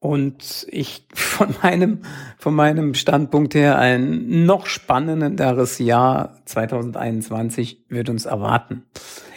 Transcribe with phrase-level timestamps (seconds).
[0.00, 2.00] Und ich von meinem,
[2.36, 8.86] von meinem Standpunkt her ein noch spannenderes Jahr 2021 wird uns erwarten.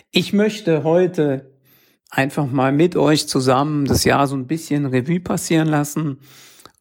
[0.09, 1.51] Ich möchte heute
[2.09, 6.17] einfach mal mit euch zusammen das Jahr so ein bisschen Revue passieren lassen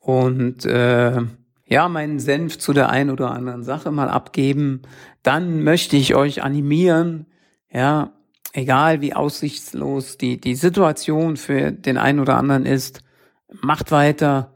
[0.02, 1.20] und äh,
[1.66, 4.82] ja, meinen Senf zu der einen oder anderen Sache mal abgeben.
[5.22, 7.26] Dann möchte ich euch animieren,
[7.70, 8.12] ja,
[8.52, 13.02] egal wie aussichtslos die, die Situation für den einen oder anderen ist,
[13.48, 14.52] macht weiter,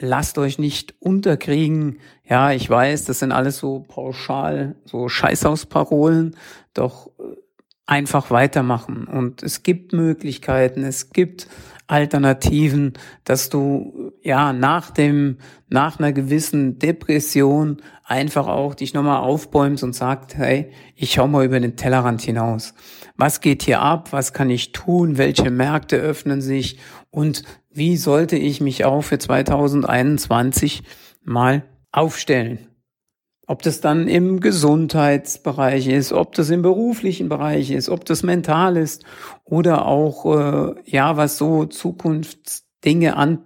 [0.00, 1.98] lasst euch nicht unterkriegen.
[2.24, 6.34] Ja, ich weiß, das sind alles so pauschal, so Scheißhausparolen,
[6.74, 7.36] doch äh,
[7.86, 9.04] einfach weitermachen.
[9.04, 11.46] Und es gibt Möglichkeiten, es gibt
[11.86, 15.38] Alternativen, dass du ja nach dem,
[15.68, 21.44] nach einer gewissen Depression einfach auch dich nochmal aufbäumst und sagst, hey, ich schau mal
[21.44, 22.74] über den Tellerrand hinaus.
[23.16, 24.12] Was geht hier ab?
[24.12, 25.18] Was kann ich tun?
[25.18, 26.78] Welche Märkte öffnen sich?
[27.10, 30.82] Und wie sollte ich mich auch für 2021
[31.22, 32.68] mal aufstellen?
[33.46, 38.76] Ob das dann im Gesundheitsbereich ist, ob das im beruflichen Bereich ist, ob das mental
[38.76, 39.04] ist
[39.44, 43.44] oder auch, äh, ja, was so Zukunftsdinge an,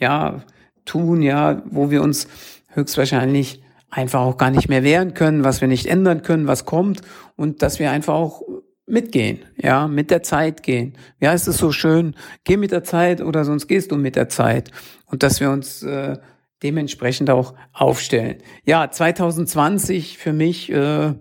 [0.00, 0.42] ja,
[0.84, 2.28] tun, ja, wo wir uns
[2.68, 7.02] höchstwahrscheinlich einfach auch gar nicht mehr wehren können, was wir nicht ändern können, was kommt
[7.36, 8.42] und dass wir einfach auch
[8.86, 10.94] mitgehen, ja, mit der Zeit gehen.
[11.18, 12.14] Wie heißt es so schön?
[12.44, 14.70] Geh mit der Zeit oder sonst gehst du mit der Zeit.
[15.06, 16.16] Und dass wir uns äh,
[16.62, 18.38] dementsprechend auch aufstellen.
[18.64, 21.14] Ja, 2020 für mich äh,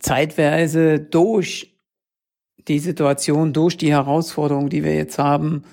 [0.00, 1.78] zeitweise durch
[2.68, 5.64] die Situation, durch die Herausforderung, die wir jetzt haben,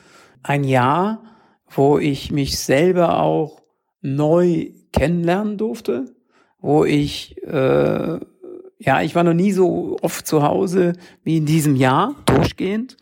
[0.44, 1.24] ein Jahr,
[1.70, 3.62] wo ich mich selber auch
[4.02, 6.06] neu kennenlernen durfte,
[6.60, 8.20] wo ich, äh,
[8.80, 10.94] ja, ich war noch nie so oft zu Hause
[11.24, 12.98] wie in diesem Jahr durchgehend.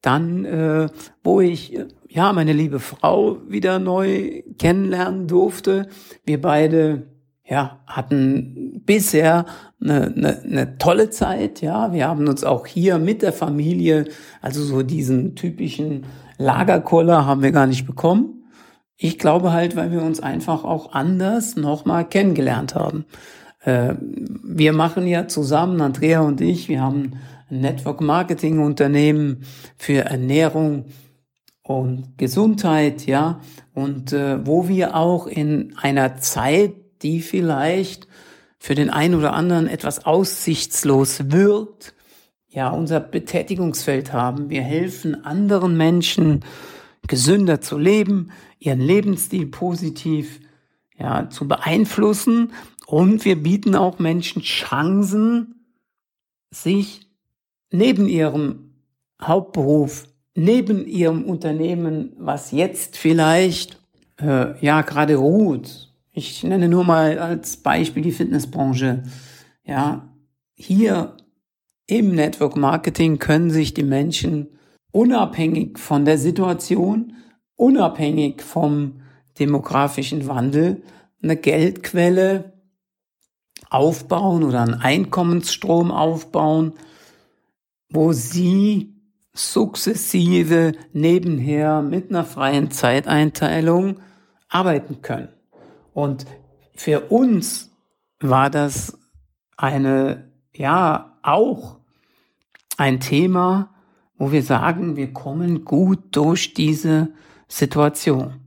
[0.00, 0.88] Dann, äh,
[1.22, 1.78] wo ich
[2.14, 5.88] ja, meine liebe Frau wieder neu kennenlernen durfte.
[6.24, 7.08] Wir beide,
[7.44, 9.46] ja, hatten bisher
[9.80, 11.92] eine, eine, eine tolle Zeit, ja.
[11.92, 14.04] Wir haben uns auch hier mit der Familie,
[14.40, 16.06] also so diesen typischen
[16.38, 18.44] Lagerkoller haben wir gar nicht bekommen.
[18.96, 23.06] Ich glaube halt, weil wir uns einfach auch anders nochmal kennengelernt haben.
[23.60, 27.12] Äh, wir machen ja zusammen, Andrea und ich, wir haben
[27.50, 29.44] ein Network Marketing Unternehmen
[29.76, 30.86] für Ernährung
[31.62, 33.40] und Gesundheit, ja,
[33.72, 38.06] und äh, wo wir auch in einer Zeit, die vielleicht
[38.58, 41.94] für den einen oder anderen etwas aussichtslos wirkt,
[42.54, 44.48] ja, unser Betätigungsfeld haben.
[44.48, 46.44] Wir helfen anderen Menschen,
[47.06, 50.40] gesünder zu leben, ihren Lebensstil positiv
[50.96, 52.52] ja, zu beeinflussen.
[52.86, 55.66] Und wir bieten auch Menschen Chancen,
[56.50, 57.08] sich
[57.70, 58.70] neben ihrem
[59.20, 63.80] Hauptberuf neben ihrem Unternehmen, was jetzt vielleicht
[64.20, 69.02] äh, ja gerade ruht, ich nenne nur mal als Beispiel die Fitnessbranche,
[69.64, 70.08] ja,
[70.54, 71.16] hier
[71.86, 74.48] im Network Marketing können sich die Menschen
[74.92, 77.14] unabhängig von der Situation,
[77.56, 79.02] unabhängig vom
[79.38, 80.82] demografischen Wandel
[81.22, 82.52] eine Geldquelle
[83.70, 86.74] aufbauen oder einen Einkommensstrom aufbauen,
[87.90, 88.94] wo sie
[89.32, 94.00] sukzessive nebenher mit einer freien Zeiteinteilung
[94.48, 95.28] arbeiten können.
[95.92, 96.26] Und
[96.76, 97.72] für uns
[98.20, 98.96] war das
[99.56, 101.76] eine, ja, auch
[102.76, 103.70] ein Thema,
[104.16, 107.08] wo wir sagen, wir kommen gut durch diese
[107.48, 108.40] Situation.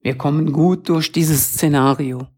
[0.00, 2.28] Wir kommen gut durch dieses Szenario.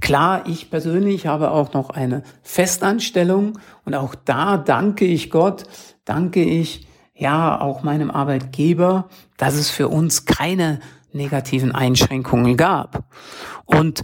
[0.00, 5.64] Klar, ich persönlich habe auch noch eine Festanstellung und auch da danke ich Gott,
[6.04, 10.80] danke ich ja auch meinem Arbeitgeber, dass es für uns keine
[11.12, 13.04] negativen Einschränkungen gab.
[13.64, 14.02] Und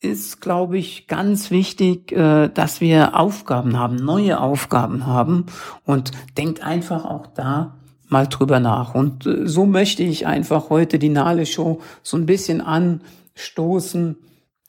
[0.00, 5.46] ist, glaube ich, ganz wichtig, äh, dass wir Aufgaben haben, neue Aufgaben haben
[5.84, 7.76] und denkt einfach auch da
[8.08, 8.94] mal drüber nach.
[8.94, 14.16] Und äh, so möchte ich einfach heute die Nale Show so ein bisschen anstoßen,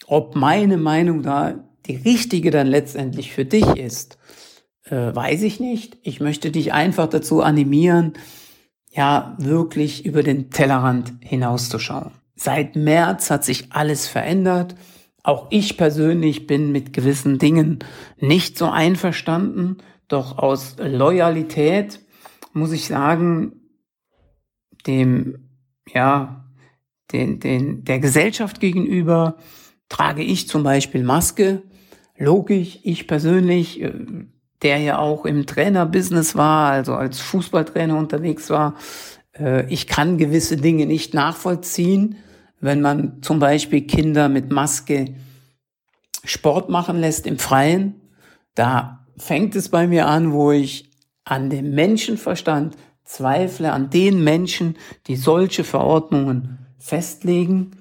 [0.08, 1.56] ob meine Meinung da
[1.88, 4.18] die richtige dann letztendlich für dich ist
[4.92, 5.98] äh, weiß ich nicht.
[6.04, 8.14] Ich möchte dich einfach dazu animieren,
[8.92, 12.12] ja, wirklich über den Tellerrand hinauszuschauen.
[12.36, 14.76] Seit März hat sich alles verändert.
[15.24, 17.80] Auch ich persönlich bin mit gewissen Dingen
[18.18, 19.78] nicht so einverstanden,
[20.08, 22.02] doch aus Loyalität
[22.54, 23.54] muss ich sagen,
[24.88, 25.50] dem,
[25.94, 26.46] ja,
[27.12, 29.38] den, den, der Gesellschaft gegenüber
[29.90, 31.62] trage ich zum Beispiel Maske.
[32.18, 33.94] Logisch, ich persönlich, äh,
[34.62, 38.76] der ja auch im Trainerbusiness war, also als Fußballtrainer unterwegs war,
[39.38, 42.18] äh, ich kann gewisse Dinge nicht nachvollziehen,
[42.62, 45.16] wenn man zum Beispiel Kinder mit Maske
[46.24, 47.96] Sport machen lässt im Freien.
[48.56, 50.90] Da fängt es bei mir an, wo ich
[51.26, 54.78] an dem Menschenverstand zweifle, an den Menschen,
[55.08, 57.72] die solche Verordnungen festlegen.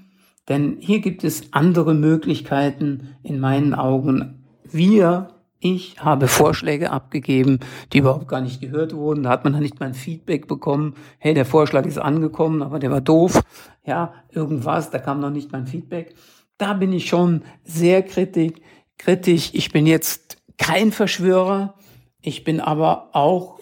[0.48, 4.44] Denn hier gibt es andere Möglichkeiten in meinen Augen.
[4.64, 5.28] Wir
[5.60, 7.60] ich habe Vorschläge abgegeben,
[7.92, 9.24] die überhaupt gar nicht gehört wurden.
[9.24, 10.94] Da hat man dann nicht mal ein Feedback bekommen.
[11.18, 13.42] Hey, der Vorschlag ist angekommen, aber der war doof.
[13.84, 16.14] Ja, irgendwas, da kam noch nicht mein Feedback.
[16.56, 18.54] Da bin ich schon sehr kritisch.
[18.96, 19.50] kritisch.
[19.52, 21.74] Ich bin jetzt kein Verschwörer.
[22.22, 23.60] Ich bin aber auch,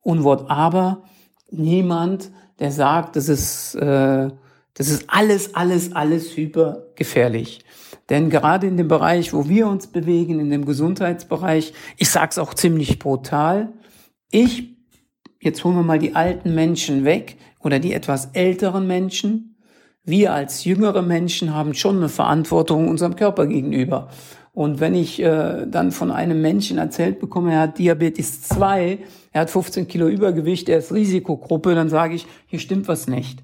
[0.00, 1.02] Unwort aber,
[1.50, 4.30] niemand, der sagt, das ist, äh,
[4.80, 7.58] das ist alles, alles, alles hyper gefährlich.
[8.08, 12.38] Denn gerade in dem Bereich, wo wir uns bewegen, in dem Gesundheitsbereich, ich sage es
[12.38, 13.74] auch ziemlich brutal,
[14.30, 14.74] ich,
[15.38, 19.58] jetzt holen wir mal die alten Menschen weg oder die etwas älteren Menschen,
[20.02, 24.08] wir als jüngere Menschen haben schon eine Verantwortung unserem Körper gegenüber.
[24.54, 28.98] Und wenn ich äh, dann von einem Menschen erzählt bekomme, er hat Diabetes 2,
[29.32, 33.42] er hat 15 Kilo Übergewicht, er ist Risikogruppe, dann sage ich, hier stimmt was nicht.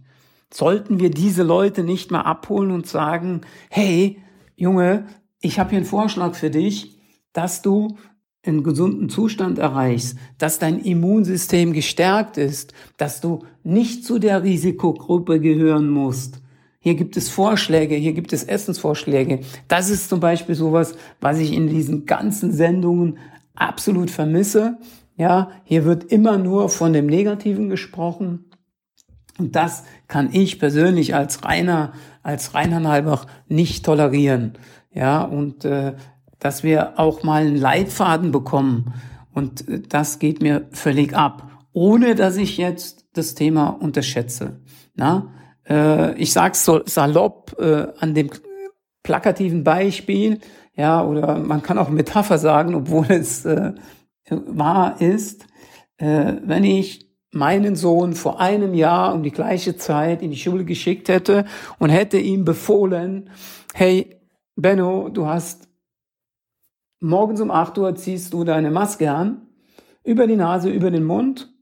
[0.53, 4.23] Sollten wir diese Leute nicht mal abholen und sagen, hey,
[4.57, 5.07] Junge,
[5.41, 6.99] ich habe hier einen Vorschlag für dich,
[7.33, 7.97] dass du
[8.47, 15.41] einen gesunden Zustand erreichst, dass dein Immunsystem gestärkt ist, dass du nicht zu der Risikogruppe
[15.41, 16.41] gehören musst.
[16.79, 19.41] Hier gibt es Vorschläge, hier gibt es Essensvorschläge.
[19.67, 23.19] Das ist zum Beispiel sowas, was ich in diesen ganzen Sendungen
[23.57, 24.79] absolut vermisse.
[25.17, 28.46] Ja, hier wird immer nur von dem Negativen gesprochen.
[29.39, 31.93] Und das kann ich persönlich als Rainer,
[32.23, 34.55] als Rainer Nalbach nicht tolerieren.
[34.93, 35.95] Ja, und äh,
[36.39, 38.95] dass wir auch mal einen Leitfaden bekommen.
[39.33, 44.61] Und äh, das geht mir völlig ab, ohne dass ich jetzt das Thema unterschätze.
[44.95, 45.33] Na,
[45.69, 48.31] äh, ich sag's so salopp äh, an dem
[49.03, 50.41] plakativen Beispiel,
[50.75, 53.73] ja, oder man kann auch Metapher sagen, obwohl es äh,
[54.29, 55.47] wahr ist.
[55.97, 60.65] Äh, wenn ich meinen Sohn vor einem Jahr um die gleiche Zeit in die Schule
[60.65, 61.45] geschickt hätte
[61.79, 63.31] und hätte ihm befohlen,
[63.75, 64.21] hey,
[64.55, 65.69] Benno, du hast
[67.01, 69.47] morgens um 8 Uhr ziehst du deine Maske an,
[70.03, 71.53] über die Nase, über den Mund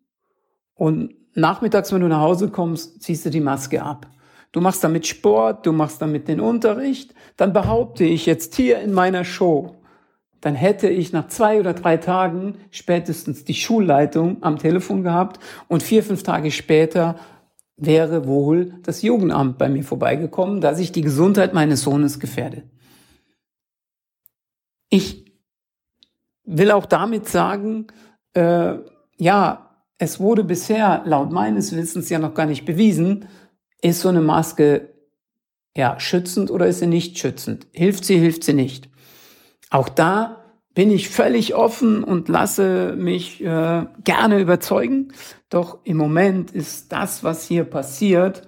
[0.74, 4.06] und nachmittags, wenn du nach Hause kommst, ziehst du die Maske ab.
[4.52, 8.92] Du machst damit Sport, du machst damit den Unterricht, dann behaupte ich jetzt hier in
[8.92, 9.74] meiner Show,
[10.44, 15.82] dann hätte ich nach zwei oder drei Tagen spätestens die Schulleitung am Telefon gehabt und
[15.82, 17.16] vier, fünf Tage später
[17.78, 22.64] wäre wohl das Jugendamt bei mir vorbeigekommen, dass ich die Gesundheit meines Sohnes gefährde.
[24.90, 25.32] Ich
[26.44, 27.86] will auch damit sagen,
[28.34, 28.74] äh,
[29.16, 33.28] ja, es wurde bisher laut meines Wissens ja noch gar nicht bewiesen,
[33.80, 34.92] ist so eine Maske
[35.74, 37.66] ja schützend oder ist sie nicht schützend?
[37.72, 38.90] Hilft sie, hilft sie nicht?
[39.74, 40.44] Auch da
[40.76, 45.12] bin ich völlig offen und lasse mich äh, gerne überzeugen.
[45.50, 48.46] Doch im Moment ist das, was hier passiert,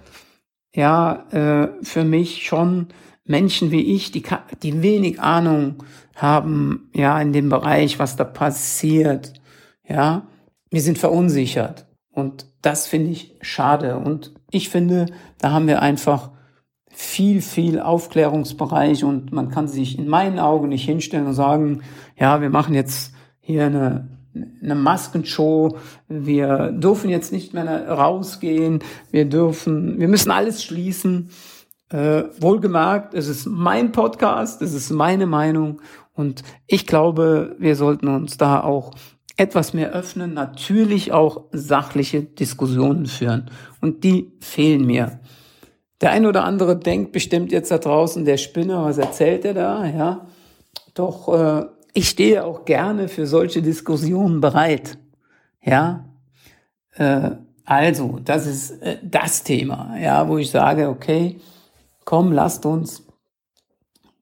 [0.72, 2.90] ja, äh, für mich schon
[3.24, 4.22] Menschen wie ich, die,
[4.62, 5.82] die wenig Ahnung
[6.14, 9.32] haben, ja, in dem Bereich, was da passiert,
[9.84, 10.28] ja,
[10.70, 11.86] wir sind verunsichert.
[12.12, 13.96] Und das finde ich schade.
[13.96, 15.06] Und ich finde,
[15.38, 16.30] da haben wir einfach
[16.98, 21.82] viel, viel Aufklärungsbereich und man kann sich in meinen Augen nicht hinstellen und sagen,
[22.18, 24.08] ja, wir machen jetzt hier eine,
[24.62, 25.76] eine Maskenshow,
[26.08, 28.78] wir dürfen jetzt nicht mehr rausgehen,
[29.10, 31.28] wir dürfen, wir müssen alles schließen.
[31.90, 35.82] Äh, wohlgemerkt, es ist mein Podcast, es ist meine Meinung
[36.14, 38.94] und ich glaube, wir sollten uns da auch
[39.36, 43.50] etwas mehr öffnen, natürlich auch sachliche Diskussionen führen
[43.82, 45.20] und die fehlen mir.
[46.00, 49.86] Der ein oder andere denkt bestimmt jetzt da draußen, der Spinner, was erzählt er da,
[49.86, 50.26] ja?
[50.94, 54.98] Doch äh, ich stehe auch gerne für solche Diskussionen bereit,
[55.62, 56.04] ja?
[56.94, 57.30] Äh,
[57.64, 61.40] also, das ist äh, das Thema, ja, wo ich sage, okay,
[62.04, 63.02] komm, lasst uns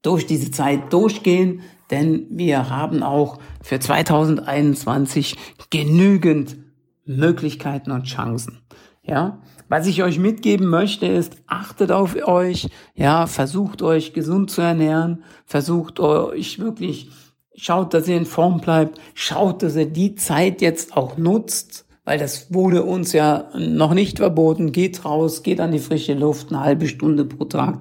[0.02, 5.37] durch diese Zeit durchgehen, denn wir haben auch für 2021
[5.71, 6.57] genügend
[7.04, 8.62] Möglichkeiten und Chancen.
[9.02, 9.43] Ja,
[9.76, 15.25] was ich euch mitgeben möchte ist, achtet auf euch, ja, versucht euch gesund zu ernähren,
[15.47, 17.11] versucht euch wirklich,
[17.57, 22.21] schaut, dass ihr in Form bleibt, schaut, dass ihr die Zeit jetzt auch nutzt, weil
[22.21, 24.71] das wurde uns ja noch nicht verboten.
[24.71, 27.81] Geht raus, geht an die frische Luft, eine halbe Stunde pro Tag,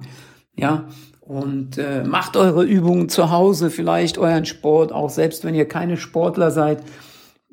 [0.56, 0.88] ja,
[1.20, 5.96] und äh, macht eure Übungen zu Hause, vielleicht euren Sport, auch selbst wenn ihr keine
[5.96, 6.82] Sportler seid,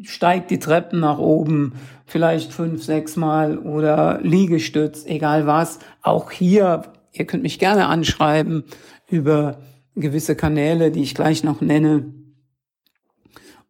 [0.01, 1.73] steigt die Treppen nach oben,
[2.05, 5.79] vielleicht fünf, sechs Mal oder Liegestütz, egal was.
[6.01, 8.63] Auch hier, ihr könnt mich gerne anschreiben
[9.07, 9.59] über
[9.95, 12.13] gewisse Kanäle, die ich gleich noch nenne.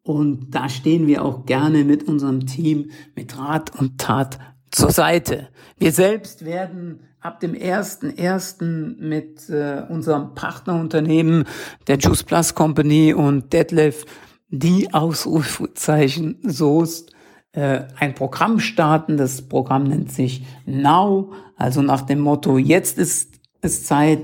[0.04, 4.40] Und da stehen wir auch gerne mit unserem Team mit Rat und Tat
[4.72, 5.50] zur Seite.
[5.78, 11.46] Wir selbst werden ab dem ersten ersten mit äh, unserem Partnerunternehmen
[11.88, 14.06] der Juice Plus Company und Detlef
[14.52, 17.12] die Ausrufezeichen Soest
[17.54, 19.18] äh, ein Programm starten.
[19.18, 24.22] Das Programm nennt sich Now, also nach dem Motto, jetzt ist es Zeit,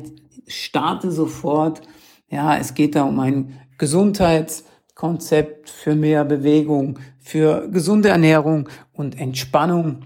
[0.48, 1.82] starte sofort.
[2.30, 10.06] Ja, es geht da um ein Gesundheitskonzept für mehr Bewegung, für gesunde Ernährung und Entspannung.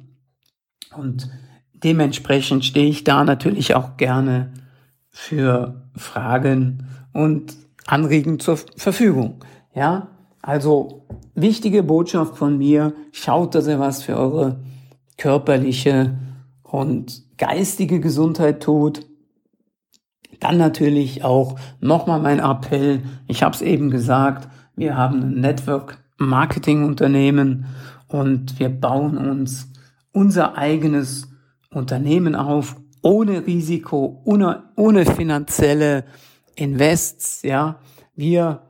[0.96, 1.30] Und
[1.74, 4.54] dementsprechend stehe ich da natürlich auch gerne
[5.10, 7.56] für Fragen und
[7.88, 9.44] Anregen zur Verfügung.
[9.74, 10.10] Ja,
[10.42, 14.60] also wichtige Botschaft von mir, schaut, dass ihr was für eure
[15.18, 16.18] körperliche
[16.64, 19.06] und geistige Gesundheit tut.
[20.40, 26.00] Dann natürlich auch nochmal mein Appell, ich habe es eben gesagt, wir haben ein Network
[26.18, 27.66] Marketing Unternehmen
[28.08, 29.72] und wir bauen uns
[30.12, 31.30] unser eigenes
[31.70, 36.04] Unternehmen auf, ohne Risiko, ohne, ohne finanzielle
[36.56, 37.80] Invests, ja.
[38.16, 38.62] Wir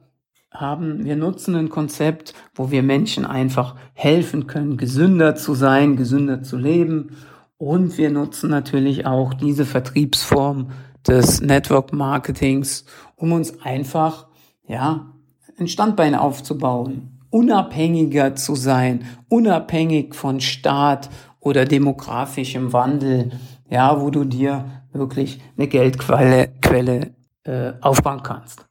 [0.52, 6.44] haben, wir nutzen ein Konzept, wo wir Menschen einfach helfen können, gesünder zu sein, gesünder
[6.44, 7.16] zu leben.
[7.58, 10.72] Und wir nutzen natürlich auch diese Vertriebsform
[11.08, 14.28] des Network Marketings, um uns einfach,
[14.68, 15.14] ja,
[15.58, 23.32] ein Standbein aufzubauen, unabhängiger zu sein, unabhängig von Staat oder demografischem Wandel,
[23.70, 28.68] ja, wo du dir wirklich eine Geldquelle Quelle, äh, aufbauen kannst.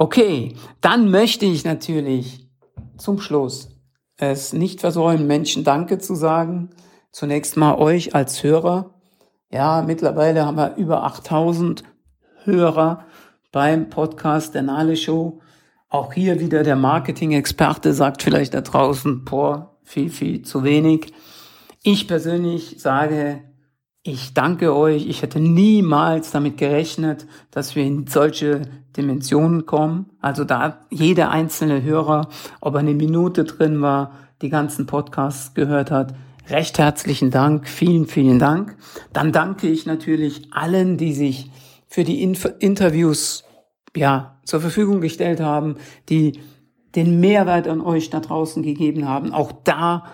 [0.00, 2.48] Okay, dann möchte ich natürlich
[2.98, 3.68] zum Schluss
[4.16, 6.70] es nicht versäumen, Menschen Danke zu sagen.
[7.10, 8.94] Zunächst mal euch als Hörer.
[9.50, 11.82] Ja, mittlerweile haben wir über 8000
[12.44, 13.06] Hörer
[13.50, 15.40] beim Podcast der Nale Show.
[15.88, 21.12] Auch hier wieder der Marketing-Experte sagt vielleicht da draußen, boah, viel, viel zu wenig.
[21.82, 23.42] Ich persönlich sage,
[24.02, 25.06] ich danke euch.
[25.06, 28.62] Ich hätte niemals damit gerechnet, dass wir in solche
[28.96, 30.06] Dimensionen kommen.
[30.20, 32.28] Also da jeder einzelne Hörer,
[32.60, 36.14] ob er eine Minute drin war, die ganzen Podcasts gehört hat,
[36.48, 37.68] recht herzlichen Dank.
[37.68, 38.76] Vielen, vielen Dank.
[39.12, 41.50] Dann danke ich natürlich allen, die sich
[41.86, 43.44] für die Inf Interviews,
[43.96, 45.76] ja, zur Verfügung gestellt haben,
[46.08, 46.40] die
[46.94, 49.32] den Mehrwert an euch da draußen gegeben haben.
[49.32, 50.04] Auch da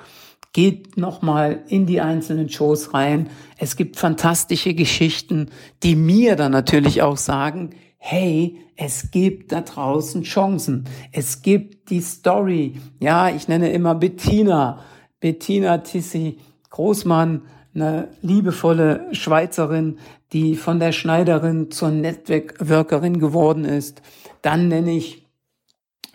[0.55, 3.29] Geht nochmal in die einzelnen Shows rein.
[3.59, 5.51] Es gibt fantastische Geschichten,
[5.83, 10.85] die mir dann natürlich auch sagen, hey, es gibt da draußen Chancen.
[11.13, 12.81] Es gibt die Story.
[13.01, 14.79] Ja, ich nenne immer Bettina.
[15.21, 16.39] Bettina Tissi
[16.71, 17.43] Großmann,
[17.75, 19.99] eine liebevolle Schweizerin,
[20.33, 24.03] die von der Schneiderin zur Netzwerkerin geworden ist.
[24.43, 25.24] Dann nenne ich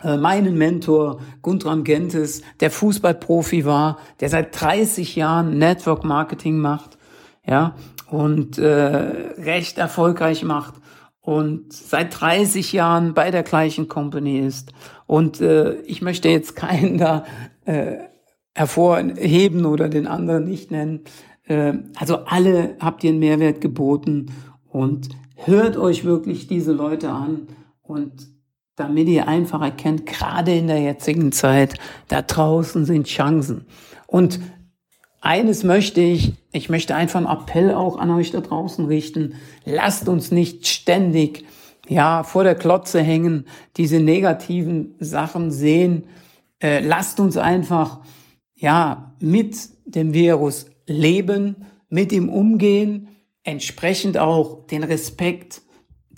[0.02, 6.96] meinen Mentor Guntram Gentes, der Fußballprofi war, der seit 30 Jahren Network Marketing macht,
[7.46, 7.74] ja,
[8.10, 10.74] und äh, recht erfolgreich macht
[11.20, 14.72] und seit 30 Jahren bei der gleichen Company ist.
[15.06, 17.24] Und äh, ich möchte jetzt keinen da
[17.64, 17.98] äh,
[18.54, 21.00] hervorheben oder den anderen nicht nennen.
[21.44, 24.32] Äh, also alle habt ihr einen Mehrwert geboten
[24.68, 27.48] und hört euch wirklich diese Leute an
[27.82, 28.28] und
[28.80, 31.74] damit ihr einfach erkennt, gerade in der jetzigen Zeit,
[32.08, 33.66] da draußen sind Chancen.
[34.06, 34.40] Und
[35.20, 39.34] eines möchte ich, ich möchte einfach einen Appell auch an euch da draußen richten.
[39.66, 41.44] Lasst uns nicht ständig,
[41.88, 43.44] ja, vor der Klotze hängen,
[43.76, 46.04] diese negativen Sachen sehen.
[46.62, 48.00] Äh, lasst uns einfach,
[48.54, 53.08] ja, mit dem Virus leben, mit ihm umgehen,
[53.44, 55.60] entsprechend auch den Respekt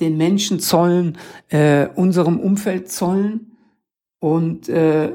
[0.03, 1.17] den Menschen zollen,
[1.49, 3.57] äh, unserem Umfeld zollen
[4.19, 5.13] und äh,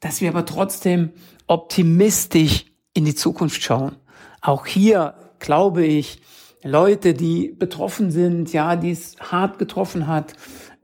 [0.00, 1.10] dass wir aber trotzdem
[1.46, 3.96] optimistisch in die Zukunft schauen.
[4.40, 6.22] Auch hier glaube ich,
[6.64, 10.34] Leute, die betroffen sind, ja, die es hart getroffen hat,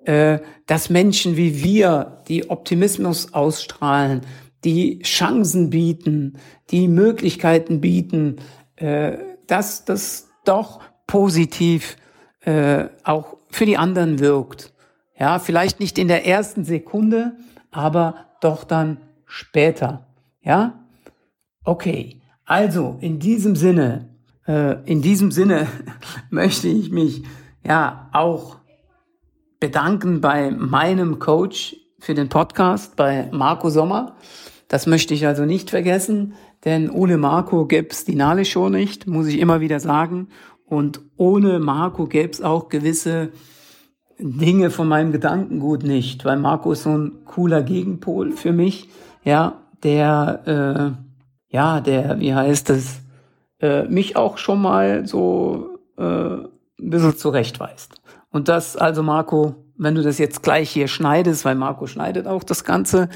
[0.05, 4.23] äh, dass Menschen wie wir, die Optimismus ausstrahlen,
[4.65, 6.39] die Chancen bieten,
[6.71, 8.37] die Möglichkeiten bieten,
[8.77, 11.97] äh, dass das doch positiv
[12.49, 14.73] äh, auch für die anderen wirkt.
[15.19, 17.37] Ja, vielleicht nicht in der ersten Sekunde,
[17.71, 20.07] aber doch dann später.
[20.41, 20.83] Ja?
[21.63, 24.09] Okay, also in diesem Sinne,
[24.47, 25.67] äh, in diesem Sinne
[26.31, 27.23] möchte ich mich
[27.67, 28.57] ja auch
[29.61, 34.17] bedanken bei meinem Coach für den Podcast, bei Marco Sommer.
[34.69, 36.33] Das möchte ich also nicht vergessen,
[36.65, 40.29] denn ohne Marco gäbe es die Nale Show nicht, muss ich immer wieder sagen.
[40.69, 43.31] Und ohne Marco gäbe es auch gewisse
[44.19, 48.89] Dinge von meinem Gedankengut nicht, weil Marco ist so ein cooler Gegenpol für mich,
[49.25, 50.97] ja, der,
[51.51, 53.01] äh, ja, der, wie heißt es,
[53.61, 58.01] äh, mich auch schon mal so äh, ein bisschen zurechtweist.
[58.31, 62.43] Und das, also Marco, wenn du das jetzt gleich hier schneidest, weil Marco schneidet auch
[62.43, 63.09] das Ganze,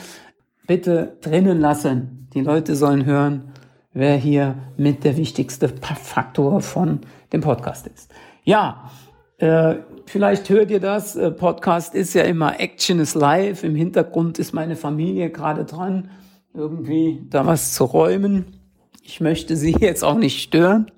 [0.66, 2.28] bitte drinnen lassen.
[2.34, 3.52] Die Leute sollen hören,
[3.92, 7.00] wer hier mit der wichtigste Faktor von
[7.32, 8.12] dem Podcast ist.
[8.44, 8.90] Ja,
[9.38, 11.16] äh, vielleicht hört ihr das.
[11.16, 13.64] Äh, Podcast ist ja immer Action is live.
[13.64, 16.10] Im Hintergrund ist meine Familie gerade dran,
[16.54, 18.60] irgendwie da was zu räumen.
[19.02, 20.90] Ich möchte sie jetzt auch nicht stören.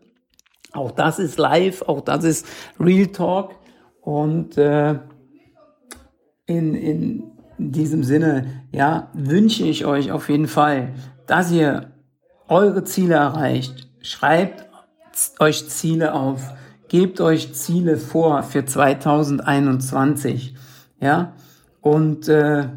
[0.73, 2.47] Auch das ist live, auch das ist
[2.81, 3.55] Real Talk.
[4.01, 4.99] Und äh,
[6.47, 10.93] in, in diesem Sinne, ja, wünsche ich euch auf jeden Fall,
[11.27, 11.93] dass ihr
[12.49, 13.89] eure Ziele erreicht.
[14.03, 14.67] Schreibt
[15.39, 16.53] euch Ziele auf.
[16.89, 20.55] Gebt euch Ziele vor für 2021.
[21.01, 21.35] Ja,
[21.81, 22.69] und äh,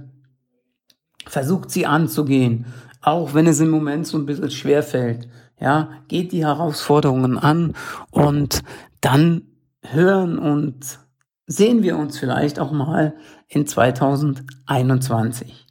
[1.25, 2.65] versucht sie anzugehen.
[3.01, 5.27] Auch wenn es im Moment so ein bisschen schwer fällt.
[5.59, 7.73] Ja, geht die Herausforderungen an
[8.11, 8.63] und
[9.01, 9.43] dann
[9.81, 10.99] hören und
[11.47, 13.15] sehen wir uns vielleicht auch mal
[13.47, 15.65] in 2021.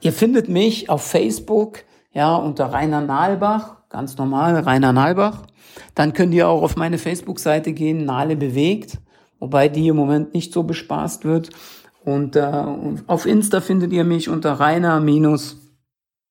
[0.00, 1.80] Ihr findet mich auf Facebook,
[2.12, 5.42] ja, unter Rainer Nahlbach, ganz normal, Rainer Nahlbach.
[5.94, 8.98] Dann könnt ihr auch auf meine Facebook-Seite gehen, Nahle bewegt,
[9.38, 11.50] wobei die im Moment nicht so bespaßt wird.
[12.04, 12.64] Und äh,
[13.06, 15.56] auf Insta findet ihr mich unter Rainer minus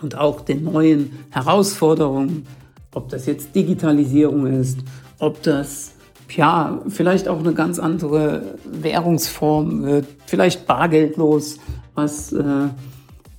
[0.00, 2.46] und auch den neuen Herausforderungen,
[2.94, 4.78] ob das jetzt Digitalisierung ist,
[5.18, 5.94] ob das
[6.36, 11.58] ja, vielleicht auch eine ganz andere Währungsform wird, vielleicht bargeldlos,
[11.94, 12.68] was äh,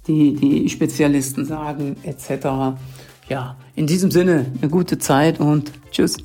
[0.08, 2.78] die, die Spezialisten sagen, etc.
[3.28, 6.18] Ja, in diesem Sinne eine gute Zeit und tschüss.